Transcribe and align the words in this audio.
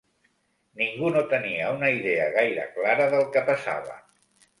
Ningú 0.79 1.11
no 1.15 1.19
tenia 1.33 1.67
una 1.73 1.91
idea 1.97 2.23
gaire 2.37 2.65
clara 2.79 3.07
del 3.13 3.27
que 3.37 3.45
passava 3.51 3.99